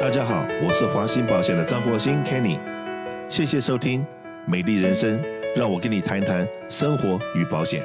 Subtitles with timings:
[0.00, 2.56] 大家好，我是华兴保险的张国兴 Kenny，
[3.28, 4.00] 谢谢收听
[4.46, 5.18] 《美丽人生》，
[5.56, 7.84] 让我跟你谈一谈生活与保险。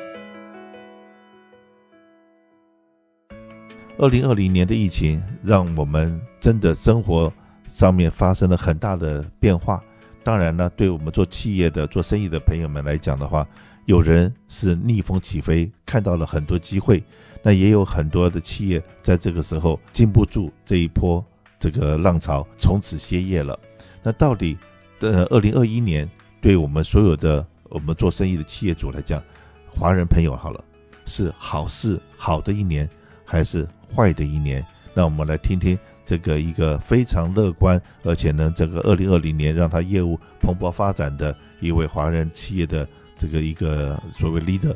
[3.98, 7.34] 二零二零年的疫情，让我们真的生活
[7.68, 9.84] 上面发生了很大的变化。
[10.24, 13.46] 当然呢，对我们做企业的、做生意的朋友们来讲的话，
[13.86, 17.04] 有人是逆风起飞，看到了很多机会，
[17.42, 21.26] 那也有很多的企业在这个时候经不住这一波
[21.64, 23.58] 这个浪潮，从此歇业了。
[24.02, 24.58] 那到底，
[25.00, 26.06] 呃，二零二一年
[26.42, 29.24] 对我们所有的我们做生意的企业主来讲，
[29.70, 30.62] 华人朋友好了，
[31.06, 32.90] 是好事好的一年，
[33.24, 34.62] 还是坏的一年？
[34.94, 42.86] 那我们来听听这个一个非常乐观，而且呢，这个二零二零年让他业务蓬勃发展的一位华人企业的
[43.18, 44.76] 这个一个所谓 leader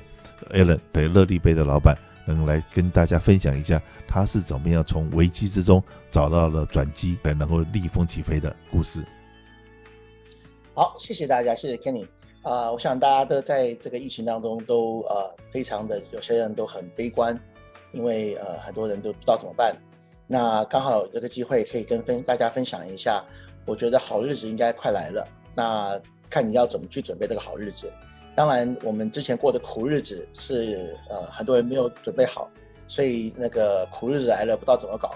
[0.52, 1.98] Alan 对乐利杯的老板，
[2.34, 9.04] 能来跟大家分享一下他是怎么样从危机之中找到了转机，才能够逆风起飞的故事。
[10.74, 12.08] 好，谢谢大家，谢谢 Kenny
[12.44, 17.38] 啊、我想大家都在这个疫情当中都呃非常的，有些人都很悲观，
[17.92, 19.76] 因为呃很多人都不知道怎么办。
[20.28, 23.22] 那刚好有这个机会可以跟分大家分享一下，
[23.66, 25.28] 我觉得好日子应该快来了。
[25.56, 27.92] 那看你要怎么去准备这个好日子。
[28.38, 32.48] 当然，我们之前过的苦日子是呃很多人没有准备好，
[32.86, 35.16] 所以那个苦日子来了不知道怎么搞。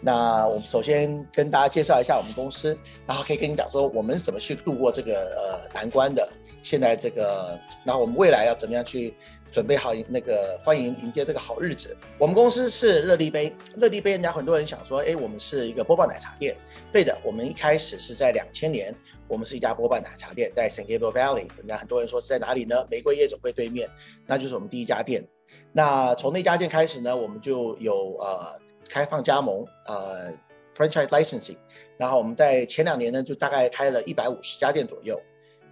[0.00, 2.74] 那我们首先跟大家介绍一下我们公司，
[3.06, 6.26] 然后可以跟你讲说我们怎么去度过这个呃难关的。
[6.62, 9.14] 现在这个，然后我们未来要怎么样去
[9.52, 11.94] 准备好那个欢迎迎接这个好日子。
[12.18, 16.56] 我们公司是乐力杯，乐力杯，人家很多人想说，哎，我们是一个波霸奶茶店。
[16.90, 18.94] 对的，我们一开始是在两千年。
[19.28, 21.48] 我们是一家波霸奶茶店，在 San Gabriel Valley。
[21.64, 22.86] 那很多人说是在哪里呢？
[22.90, 23.88] 玫瑰夜总会对面，
[24.26, 25.26] 那就是我们第一家店。
[25.72, 28.58] 那从那家店开始呢，我们就有呃
[28.88, 30.32] 开放加盟，呃
[30.76, 31.56] franchise licensing。
[31.96, 35.20] 然后我们在前两年呢，就大概开了一百五十家店左右。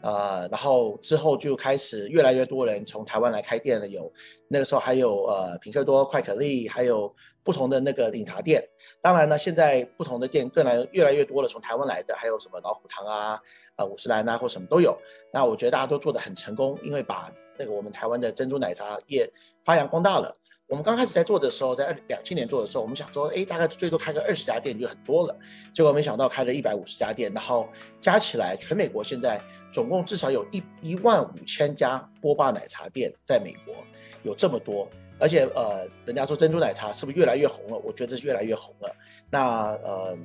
[0.02, 4.12] 呃，然后之后就开始越来越多人从台湾来开店了，有
[4.48, 8.62] 那个时候还有呃品客多、快可力，还有不同的那个饮茶店。
[9.00, 13.40] 当然呢，现在不同的店更来越来越多了，从台湾来的还有什么老虎堂啊、
[13.76, 14.96] 啊五十岚啊或什么都有。
[15.32, 19.28] 那我觉得大家都做得很成功，因为把那个我们台湾的珍珠奶茶业
[19.64, 20.34] 发扬光大了。
[20.68, 25.36] 我们刚开始在做的时候，在二两千年做的时候，我们想说，哎，大概最多开个二十家店就很多了。
[25.74, 27.68] 结果没想到开了一百五十家店，然后
[28.00, 29.38] 加起来全美国现在
[29.70, 33.74] 总共至少有一一万五千家波霸奶茶店在美国，
[34.22, 34.88] 有这么多。
[35.22, 37.78] 而且呃，人家说珍珠奶茶是不是越来越红了？
[37.84, 38.92] 我觉得是越来越红了。
[39.30, 40.18] 那呃，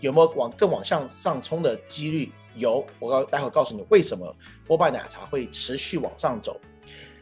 [0.00, 2.32] 有没有往更往向上冲的几率？
[2.56, 4.34] 有，我告待会告诉你为什么
[4.66, 6.60] 波霸奶茶会持续往上走。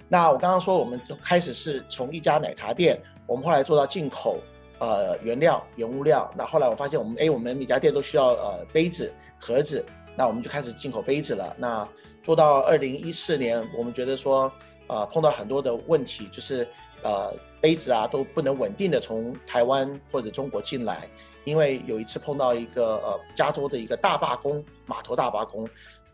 [0.09, 4.39] 那我刚刚说，我们就开始是从一家奶茶店，我们后来做到进口，
[4.79, 6.33] 呃，原料、原物料。
[6.35, 9.85] 那后来我发现，我们哎，我们每家店都需要呃杯子、盒子，
[10.17, 11.55] 那我们就开始进口杯子了。
[11.59, 11.87] 那
[12.23, 14.51] 做到二零一四年，我们觉得说，
[14.87, 16.67] 呃，碰到很多的问题，就是
[17.03, 21.09] 呃杯子啊都不能稳定的从台湾或者中国进来，
[21.45, 25.69] 因为有一次碰到一个呃加州的一个大罢工，码头大罢工，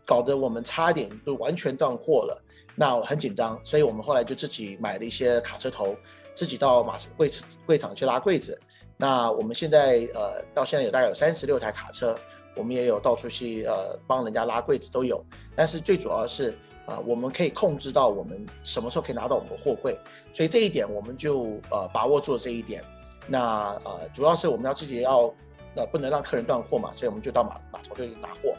[0.05, 2.41] 搞得我们差点就完全断货了。
[2.75, 5.95] 那我很紧张，所以我们后来就自己买了一些卡车头，
[6.33, 7.31] 自己到马柜
[7.65, 8.59] 柜场去拉柜子。
[8.97, 12.17] 那我们现在呃到现在有大概有三十六台卡车，
[12.55, 15.23] 我们也有到处去呃帮人家拉柜子都有。
[15.55, 19.97] 但是最主要是啊、我们可以控制到我们什么时候可以拿到我们的货柜，
[20.31, 22.83] 所以这一点我们就呃把握住这一点。
[23.27, 25.33] 那呃主要是我们要自己要
[25.75, 28.55] 呃不能让客人断货嘛，所以我们就到码码头去拿货。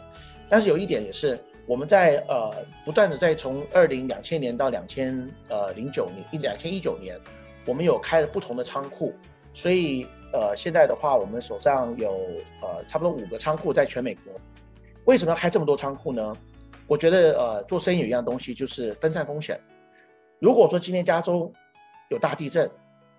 [0.48, 1.38] 但是有一点也是。
[1.69, 7.19] 我们在呃不断的在从二零两千年到两千呃零九年一两千一九年，
[7.66, 9.12] 我们有开了不同的仓库，
[9.53, 12.12] 所以呃现在的话，我们手上有
[12.62, 14.32] 呃差不多五个仓库在全美国。
[15.06, 16.37] 为什么要开这么多仓库呢？
[16.87, 19.61] 我觉得呃做生意有一样东西就是分散风险。
[20.39, 21.53] 如果说今天加州
[22.11, 22.71] 有大地震，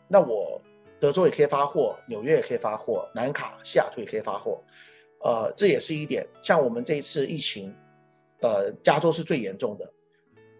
[0.08, 0.62] 那我
[1.00, 4.62] 德州也可以发货，纽约也可以发货，南卡、西雅图也可以发货，
[5.24, 6.25] 呃这也是一点。
[6.42, 7.74] 像我们这一次疫情。
[8.42, 9.94] 呃，加州是最严重的。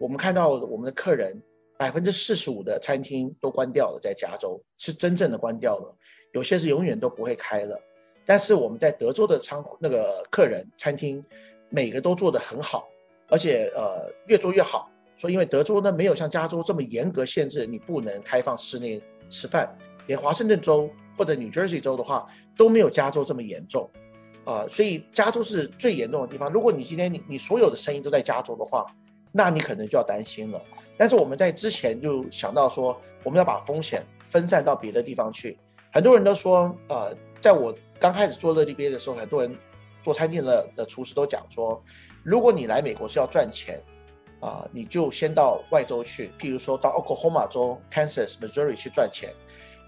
[0.00, 1.40] 我们看到我们的客人
[1.76, 5.96] 百分之四十五的餐厅都关掉了，在加州是真正的关掉了，
[6.32, 7.80] 有些是永远都不会开了。
[8.26, 11.24] 但是我们在德州的仓库那个客人餐厅，
[11.68, 12.88] 每个都做得很好，
[13.28, 14.90] 而且呃越做越好。
[15.16, 19.68] 说因为德州呢没有像加州这么严格限制，你不能开放室内吃饭，
[20.06, 22.26] 连华盛顿州或者 New Jersey 州的话
[22.56, 23.88] 都没有加州这么严重。
[24.44, 26.50] 啊、所以加州是最严重的地方。
[26.50, 28.86] 如果你今天你你所有的生意都在加州的话，
[29.30, 30.62] 那你可能就要担心了。
[30.96, 35.58] 但是我们在之前就想到说，我们要把风险分散到别的地方去。
[35.92, 39.54] 很多人都说，呃，在我刚开始做乐力杯的时候，很多人
[40.02, 41.82] 做餐厅的的厨师都讲说，
[42.22, 43.80] 如果你来美国是要赚钱，
[44.40, 49.34] 啊，你就先到外州去，譬如说到 Oklahoma 州、Kansas、Missouri 去赚钱，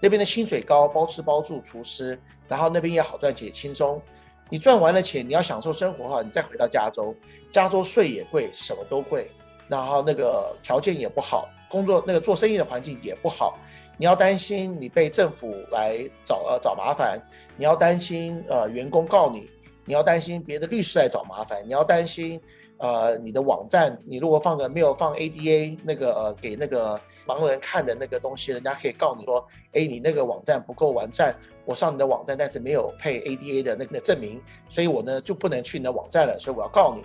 [0.01, 4.01] 那边的薪水高，包吃包住，厨师，然后那边也好赚钱，轻松。
[4.49, 7.15] 你赚完了钱，你要享受生活的话，你再回到加州，
[7.53, 9.31] 加州税也贵，什么都贵，
[9.69, 13.57] 然后那个条件也不好，工作那个做生意的环境也不好。
[13.97, 17.17] 你要担心你被政府来找呃找麻烦，
[17.55, 19.49] 你要担心呃员工告你，
[19.85, 22.39] 你要担心别的律师来找麻烦，你要担心
[22.77, 31.35] 呃你的网站，你如果放个没有放 ADA 那个呃给那个盲人看的那个东西，人家可以告你说，哎你那个网站不够完善，
[31.65, 37.03] 我上你的网站但是没有配 ADA 的那个证明，所以我呢就不能去你的网站了，所以我要告你。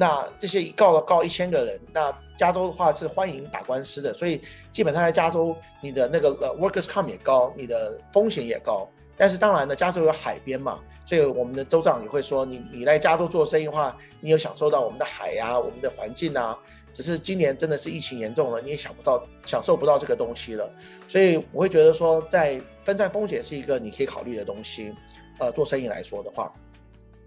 [0.00, 4.40] 那这些一告了告一千个人，那加州的话是欢迎打官司的，所以
[4.70, 8.88] 基本上在加州，你的那个呃 workers comp 也高，你的风险也高。
[9.18, 16.56] 但是当然呢，加州有海边嘛，所以我们的州长也会说，你你来加州做生意的话，你有享受到我们的海呀、啊，我们的环境啊。
[16.92, 20.70] 只是今年真的是疫情严重了，你也想不到享受不到这个东西了。
[21.06, 24.94] 所以我会觉得说，在分散风险是一个你可以考虑的东西。
[25.38, 26.52] 呃，做生意来说的话，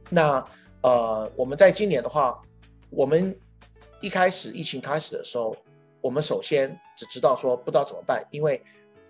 [0.10, 0.44] 那
[0.82, 2.42] 呃，我们在今年的话。
[2.94, 3.34] 我们
[4.02, 5.56] 一开始疫情开始的时候，
[6.02, 8.62] 我们首先只知道说不知道怎么办，因为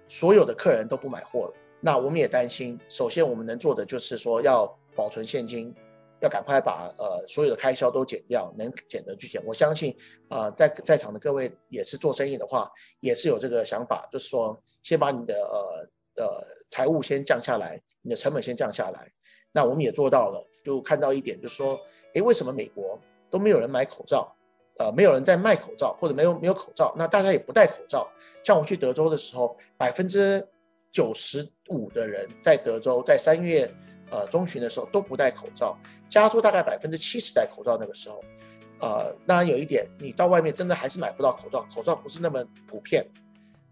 [0.08, 1.54] 所有的客人都不买货了。
[1.82, 5.74] 那我们也担心，首先我们能做的就是说要保存现金，
[6.22, 9.44] 要赶快把呃所有的开销都减掉，能减的去减。
[9.46, 9.98] 我相信
[10.30, 19.12] 啊、呃，在在场的各位也是做生意的话，也是有这个想法，就是说先把你的呃呃财务先降下来，你的成本先降下来。
[19.52, 21.78] 那我们也做到了，就看到一点，就是说，
[22.14, 22.98] 诶，为什么美国？
[23.30, 24.30] 都没有人买口罩，
[24.78, 28.12] 呃，没有人在卖口罩，或者没有没有口罩，那大家也不戴口罩。
[28.44, 30.46] 像我去德州的时候，百分之
[30.92, 33.72] 九十五的人在德州在三月
[34.10, 35.78] 呃中旬的时候都不戴口罩，
[36.10, 38.24] 加州大概百分之七十戴口罩那个时候，
[38.80, 43.06] 呃，当然有一点，你到外面真的还是买不到口罩，口罩不是那么普遍。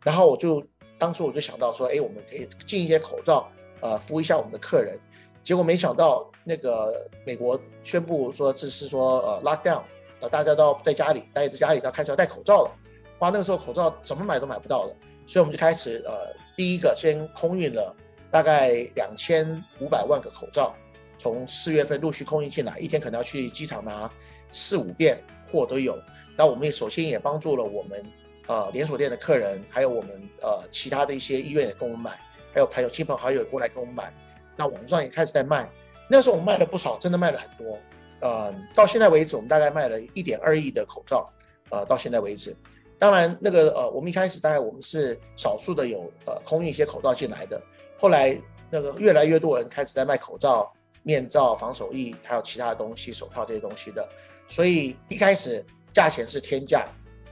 [0.04, 0.64] 然后我就
[0.98, 3.50] 当初我就想到说，哎，我们可以进一些口罩，
[3.82, 4.98] 呃，服务一下我们的客人。
[5.44, 9.82] 结果没想到，那个美国宣布说这是说呃 lockdown，
[10.20, 12.72] 呃大家都在家里待在家里，要开始要戴口罩了。
[13.20, 14.96] 哇，那个时候口罩怎么买都买不到了，
[15.26, 17.96] 所以我们就开始呃第一个先空运了
[18.30, 20.76] 大概两千五百万个口罩，
[21.18, 24.12] 从四月份陆续空运进来，一天可能要去机场拿
[24.50, 25.98] 四五遍货都有。
[26.36, 28.06] 那我们也首先也帮助了我们
[28.48, 32.20] 呃连锁店的客人，还有我们呃其他的一些医院也跟我们买，
[32.54, 34.14] 还有朋友亲朋好友过来跟我们买。
[34.58, 35.66] 那网上也开始在卖，
[36.10, 37.80] 那时候我们卖了不少，真的卖了很多。
[38.20, 41.32] 呃，到现在为止，我们大概卖了一点二亿的口罩。
[41.70, 42.54] 呃，到现在为止，
[43.00, 47.60] 当然那个呃，我们一开始大概我们是少数的有呃空运一些口罩进来的，
[47.98, 48.38] 后来
[48.70, 54.08] 那个越来越多人开始在卖口罩、面罩、防手液，还有其他的东西、手套这些东西的，
[54.48, 56.86] 所以一开始价钱是天价。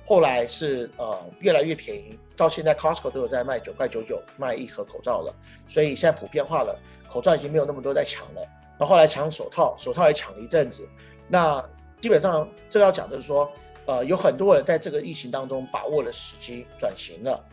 [0.06, 5.36] 后来是呃越来越便宜，到现在 Costco 都有在卖九块九九卖一盒口罩了，
[5.68, 6.80] 所以现在普遍化了，
[7.12, 8.42] 口罩已经没有那么多在抢了。
[8.80, 10.88] 然后后来抢手套，手套也抢了一阵子。
[11.28, 11.62] 那
[12.00, 13.52] 基本上这个要讲的是说，
[13.88, 17.44] 呃，有很多人在这个疫情当中把握了时机转型了。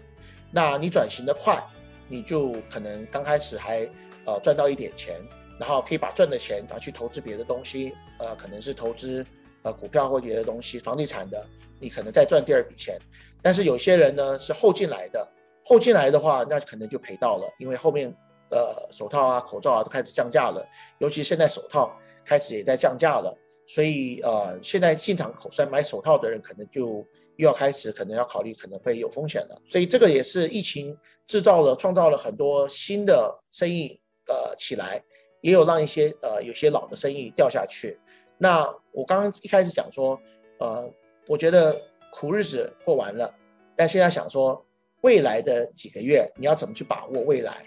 [0.51, 1.65] 那你转型的快，
[2.09, 3.89] 你就可能刚开始还
[4.27, 5.19] 呃赚到一点钱，
[5.59, 9.25] 然后可以把赚的钱拿去投资别的东西，呃，可能是投资。
[9.67, 11.43] 呃，股票或别的东西，房地产的，
[11.81, 12.99] 你可能再赚第二笔钱。
[13.41, 15.27] 但是有些人呢是后进来的，
[15.65, 18.15] 后进来的话，那可能就赔到了，因为后面
[18.51, 20.63] 呃手套啊、口罩啊都开始降价了，
[20.99, 21.91] 尤其现在手套
[22.27, 23.35] 开始也在降价了，
[23.67, 27.07] 所以呃现在进场口算买手套的人可能就
[27.37, 29.63] 又要开始可能要考虑可能会有风险了。
[29.69, 35.03] 所以这个也是疫情制造了创造了很多新的生意呃起来，
[35.41, 37.99] 也有让一些呃有些老的生意掉下去。
[38.37, 40.21] 那我刚刚一开始讲说，
[40.59, 40.91] 呃，
[41.27, 41.81] 我觉得
[42.13, 43.33] 苦日子过完了，
[43.77, 44.65] 但现在想说，
[45.03, 47.65] 未来的几个月你要怎么去把握未来？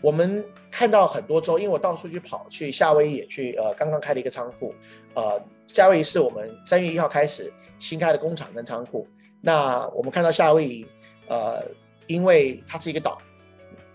[0.00, 4.74] 我们看到很多州，因为我到处去跑，去夏威夷也去，呃，刚刚开了一个仓库，
[5.14, 9.06] 呃，夏威夷是我们三月一号开始新开的工厂跟仓库。
[9.40, 10.86] 那我们看到夏威夷，
[11.28, 11.64] 呃，
[12.06, 13.18] 因为它是一个岛，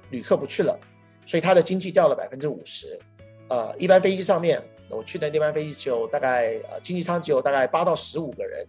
[0.09, 0.77] 旅客不去了，
[1.25, 2.99] 所以它的经济掉了百分之五十，
[3.49, 4.61] 呃，一般飞机上面。
[4.89, 8.67] 我去的那班飞机只有大概呃经济舱只有大概八到十五个人，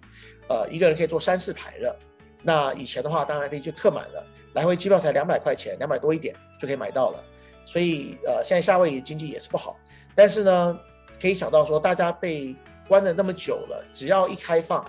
[0.48, 1.98] 呃一个人可以坐三四排了。
[2.44, 7.24] 那以前的话，当然可以就客满了，来回机票才两百块钱，两百多一点就可以买到了。
[7.64, 9.76] 所以呃现在夏威夷经济也是不好，
[10.14, 10.78] 但是呢
[11.18, 12.54] 可以想到说大家被
[12.86, 14.84] 关了那么久了，只要一开放，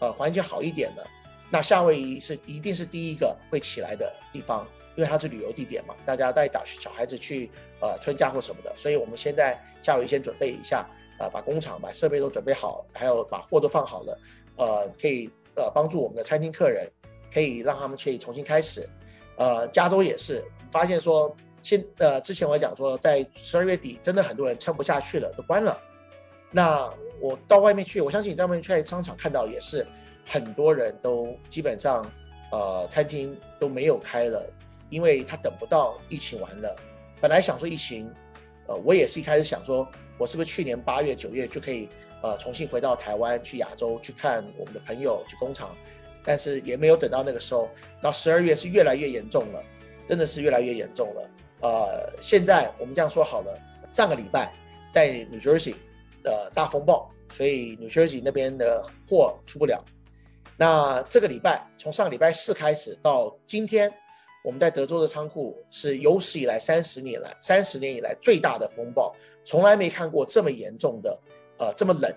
[0.00, 1.06] 呃环境好一点了，
[1.50, 7.50] 那夏威夷是一定是第一个会起来的地方，因为它是旅游地点嘛，大家带小小孩子去
[7.80, 10.86] 呃春假或什么的，所以我们现在夏威夷先准备一下，
[11.18, 14.20] 呃，把工厂把设备都准备好，还有把货都放好了，
[14.56, 16.86] 呃，可以呃帮助我们的餐厅客人，
[17.32, 18.88] 可以让他们可以重新开始。
[19.36, 25.78] 呃，加州也是发现说，现呃之前我讲说，在十二月底真的很多人撑不下去了，都关了。
[26.50, 29.86] 那我到外面去，我相信你在外面去商场看到也是
[30.24, 32.04] 很多人都基本上
[32.52, 34.44] 呃餐厅都没有开了。
[34.90, 36.74] 因为他等不到疫情完了，
[37.20, 38.10] 本来想说疫情，
[38.68, 41.90] 呃，我也是一开始想说，我是不是去年八月九月就可以，
[42.22, 45.76] 呃，重新回到台湾去亚洲去看我们的朋友去工厂，
[46.28, 47.70] 但是也没有等到那个时候，
[48.02, 49.64] 到十二月是越来越严重了，
[50.06, 51.30] 真的是越来越严重了。
[51.62, 53.58] 呃，现在我们这样说好了，
[53.90, 54.52] 上个礼拜
[54.92, 55.76] 在 New Jersey
[56.22, 59.82] 的大风暴，所以 New Jersey 那边的货出不了。
[60.58, 63.90] 那这个礼拜从上个礼拜四开始到今天。
[64.44, 71.18] 我们在德州的仓库是有史以来三十年来三十年以来最大的风暴，从来没看过这么严重的，
[71.58, 72.10] 呃，这么冷，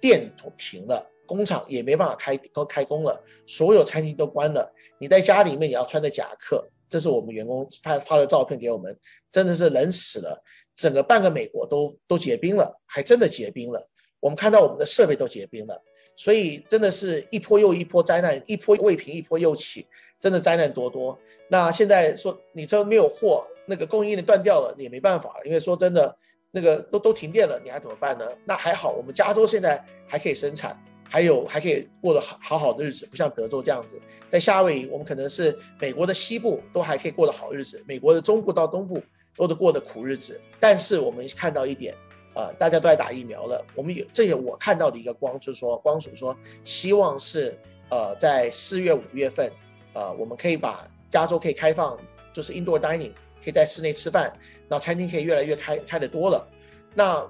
[0.00, 8.96] 电都停了，工厂也没办法开都开工了，所有餐厅都关了，你在家里面也要穿着夹克，这是我们员工发发的照片给我们，
[9.30, 10.42] 真的是冷死了，
[10.74, 13.88] 整个半个美国都都结冰了，还真的结冰了，
[14.20, 15.82] 我们看到我们的设备都结冰了，
[16.16, 19.86] 所以真的是一波又一波灾难，一波未平一波又起。
[20.22, 21.18] 真的灾难多多。
[21.48, 25.34] 那现在说你这没有货，那个供应链断掉了，你也没办法。
[25.44, 26.16] 因为说真的，
[26.52, 28.24] 那个都都停电了，你还怎么办呢？
[28.44, 30.80] 那还好，我们加州现在还可以生产，
[31.12, 34.00] 还有还可以过得好好好的日子，不像德州这样子。
[34.30, 38.98] 在夏威夷，我们可能是美国的西部都还可以过得好日子，美国的中部到东部
[39.36, 40.40] 都得过得苦日子。
[40.58, 41.92] 但是我们看到一点，
[42.32, 43.62] 啊、呃，大家都在打疫苗了。
[43.74, 47.54] 我们有这些我看到的一个光，就是说光署说希望是
[47.90, 49.52] 呃在四月五月份。
[49.92, 51.98] 呃，我们可以把加州可以开放，
[52.32, 53.12] 就是 indoor dining，
[53.44, 54.32] 可以在室内吃饭，
[54.66, 56.48] 那餐厅可以越来越开开得多了。
[56.94, 57.22] 那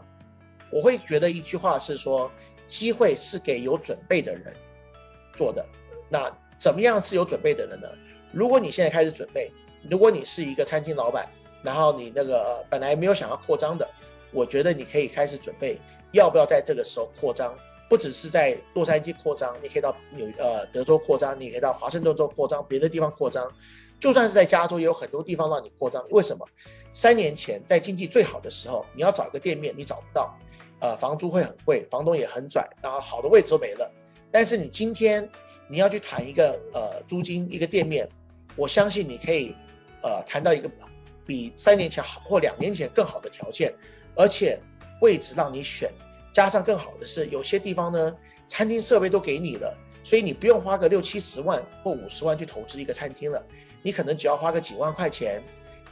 [0.70, 2.30] 我会觉得一句话是说，
[2.72, 4.54] 机会是给有准备的人
[5.36, 5.62] 做的。
[6.08, 7.86] 那怎么样是有准备的人呢？
[8.32, 9.52] 如果你现在开始准备，
[9.90, 11.28] 如果你是一个餐厅老板，
[11.62, 13.86] 然后你那个本来没有想要扩张的，
[14.32, 15.78] 我觉得你可以开始准备，
[16.12, 17.54] 要不要在这个时候扩张。
[17.90, 23.46] 不只是在洛杉矶扩张，你可以到纽呃德州扩张，你可以到华盛顿州扩张，别的地方扩张，
[24.00, 26.02] 就算是在加州也有很多地方让你扩张。
[26.08, 26.48] 为什么？
[26.90, 30.34] 三年前在经济最好的时候，你要找一个店面你找不到，
[30.82, 33.88] 呃，房租会很贵，房东也很拽，然后好的位置都没了。
[34.32, 35.26] 但是你今天
[35.68, 38.08] 你要去谈一个呃租金一个店面，
[38.56, 39.54] 我相信你可以
[40.02, 40.68] 呃谈到一个
[41.24, 43.72] 比三年前好或两年前更好的条件，
[44.16, 44.60] 而且
[45.00, 45.88] 位置让你选。
[46.32, 48.16] 加上更好的是，有些地方呢，
[48.48, 49.72] 餐厅设备都给你了，
[50.02, 53.40] 所以你不用花个六七十万或五十万去投资一个餐厅了，
[53.82, 55.40] 你可能只要花个几万块钱，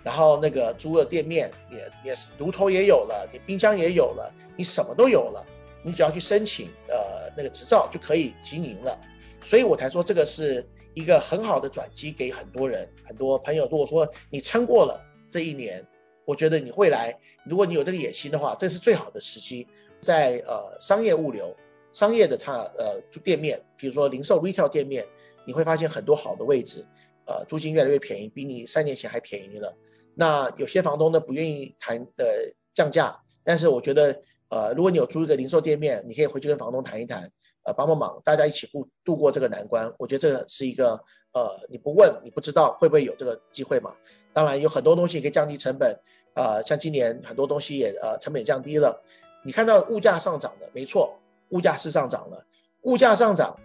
[0.02, 5.44] 然后那个租的店面也也是炉头也有了，你冰箱也有了，你什么都有了，
[5.82, 8.98] 你只要去申请呃那个执照就可以经营了，
[9.42, 13.68] 所以我才说这个是一个很好的转机给很多人很多朋友。
[13.70, 15.86] 如果说你撑过了这一年，
[16.24, 19.66] 我觉得你未来如果你有这个野心的话，这是最好的时机。
[20.00, 21.54] 在呃商业物流、
[21.92, 25.04] 商业的差呃店面，比如说零售 retail 店面，
[25.44, 26.82] 你会发现很多好的位置，
[27.26, 29.76] 呃租金越来越便宜，比你三年前还便宜了。
[30.20, 32.26] 那有些房东呢不愿意谈呃
[32.74, 34.14] 降价，但是我觉得
[34.50, 37.22] 呃如果你有租一个零售店面，你可以回去跟房东谈一谈，
[37.64, 39.90] 呃帮帮忙，大家一起度度过这个难关。
[39.98, 40.92] 我觉得这是一个
[41.32, 43.94] 呃你不问你不知道会不会有这个机会嘛。
[44.34, 45.98] 当然有很多东西可以降低成本，
[46.34, 49.02] 呃像今年很多东西也呃成本降低了。
[49.42, 52.44] 你看到物价上涨的，没错，物价是上涨了。
[52.82, 53.58] 物价上涨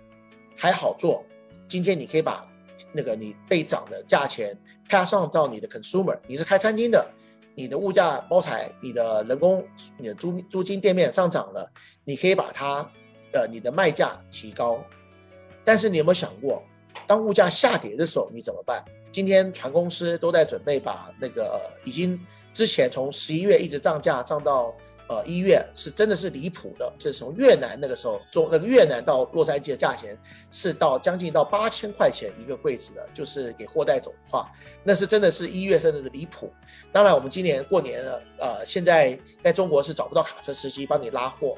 [0.55, 1.21] 还好做，
[1.67, 2.50] 今天你可以把
[2.93, 4.57] 那个你被涨的价钱
[4.89, 6.18] pass on 到你的 consumer。
[6.27, 7.06] 你是开餐厅的，
[7.56, 9.65] 你的物价包材、你的人工、
[9.98, 11.70] 你的租租金店面上涨了，
[12.04, 12.89] 你可以把它
[13.34, 14.84] 呃你的卖价提高。
[15.63, 16.63] 但是你有没有想过，
[17.08, 18.84] 当物价下跌的时候你怎么办？
[19.12, 22.20] 今天船公司都在准备把那个已经
[22.54, 24.75] 之前从十一月一直涨价涨到。
[25.07, 30.17] 呃，一月是真的是离谱的，是从越南那个时候，从那个越南到洛杉矶的价钱
[30.50, 34.51] 是到将近到八千块钱一个柜子的，就是给货带走的话，
[34.83, 36.51] 那是真的是一月份的离谱。
[36.91, 41.55] 当然，我们今年过年了，呃，现在在中国是找不到卡车司机帮你拉货，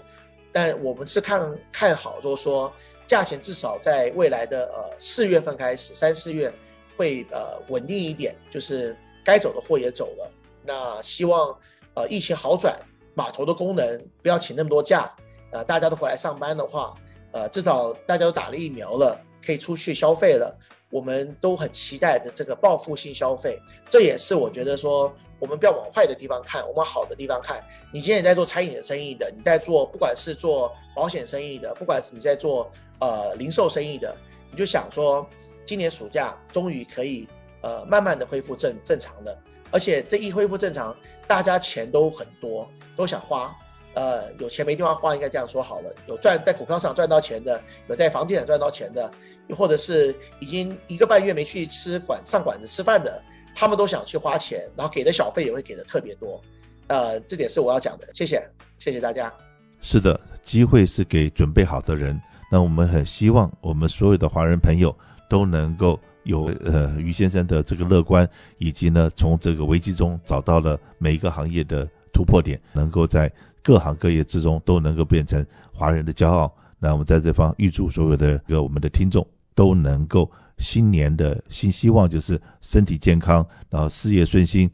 [0.52, 2.70] 但我们是看看好，就是说
[3.08, 6.54] 价钱至少在未来的呃四月份开始，三四月
[6.98, 10.32] 会呃稳定一点，就是该走的货也走了。
[10.66, 11.58] 那希望
[11.94, 12.78] 呃疫情好转。
[13.18, 15.12] 码头的功能不要请那么多假，
[15.52, 16.94] 呃，大家都回来上班的话，
[17.32, 20.56] 呃，至少大家都打了疫苗了，可以出去消费了，
[20.92, 23.60] 我们都很期待的这个报复性消费，
[23.90, 27.60] 这也是我觉得说，我们不要往坏的地方看，我们往好的地方看。
[27.92, 34.16] 你今天也在做餐饮的生意的，你在做不管是做保险生意的，不管是你在做呃零售生意的，
[34.52, 35.28] 你就想说，
[35.66, 37.28] 今年暑假终于可以
[37.62, 39.36] 呃慢慢的恢复正正常了，
[39.72, 40.96] 而且这一恢复正常，
[41.28, 43.56] 大家钱都很多，都想花。
[43.94, 45.92] 呃，有钱没地方花，应该这样说好了。
[46.08, 49.10] 有赚在股票上赚到钱的，有在房地产赚到钱的，
[49.48, 53.20] 又或者是已经一个半月没去吃馆上馆子吃饭的，
[53.56, 56.40] 他们都想去花钱，然后给的小费也会给的特别多。
[56.86, 58.08] 呃，这点是我要讲的。
[58.14, 58.40] 谢谢，
[58.78, 59.34] 谢谢大家。
[59.82, 62.22] 是的，机会是给准备好的人。
[62.52, 64.96] 那我们很希望我们所有的华人朋友
[65.28, 68.30] 都能够有呃于先生的这个乐观，
[68.60, 73.32] 以及呢从这个危机中找到了每一个行业的突破点，能够在。
[73.64, 76.50] 各行各业之中都能够变成华人的骄傲。
[76.80, 84.72] 那我们在这方预祝所有的个我们的听众都能够新年的新希望就是身体健康，然后事业顺心，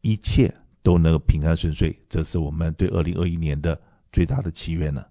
[0.00, 0.50] 一切
[0.82, 1.94] 都能够平安顺遂。
[2.08, 3.78] 这是我们对二零二一年的
[4.10, 5.04] 最大的祈愿呢。